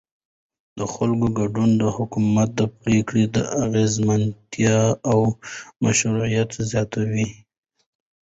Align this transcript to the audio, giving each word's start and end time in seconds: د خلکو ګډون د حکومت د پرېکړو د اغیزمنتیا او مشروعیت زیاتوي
د 0.77 0.79
خلکو 0.93 1.27
ګډون 1.39 1.69
د 1.81 1.83
حکومت 1.95 2.49
د 2.55 2.61
پرېکړو 2.79 3.23
د 3.35 3.37
اغیزمنتیا 3.65 4.79
او 5.11 5.19
مشروعیت 5.83 6.49
زیاتوي 6.71 7.27